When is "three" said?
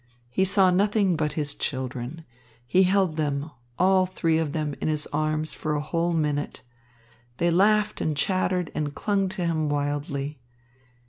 4.07-4.39